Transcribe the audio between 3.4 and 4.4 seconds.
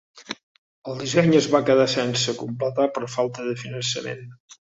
de finançament.